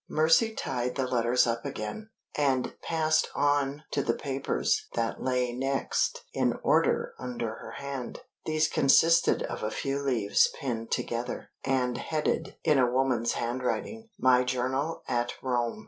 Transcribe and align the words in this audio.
Mercy 0.09 0.51
tied 0.51 0.95
the 0.95 1.05
letters 1.05 1.45
up 1.45 1.63
again, 1.63 2.09
and 2.35 2.73
passed 2.81 3.29
on 3.35 3.83
to 3.91 4.01
the 4.01 4.15
papers 4.15 4.87
that 4.95 5.21
lay 5.21 5.51
next 5.53 6.23
in 6.33 6.53
order 6.63 7.13
under 7.19 7.53
her 7.57 7.73
hand. 7.77 8.21
These 8.47 8.67
consisted 8.67 9.43
of 9.43 9.61
a 9.61 9.69
few 9.69 10.01
leaves 10.01 10.47
pinned 10.59 10.89
together, 10.89 11.51
and 11.63 11.99
headed 11.99 12.57
(in 12.63 12.79
a 12.79 12.91
woman's 12.91 13.33
handwriting) 13.33 14.09
"My 14.17 14.43
Journal 14.43 15.03
at 15.07 15.35
Rome." 15.43 15.79